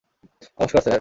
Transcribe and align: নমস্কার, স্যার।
নমস্কার, 0.57 0.81
স্যার। 0.81 0.89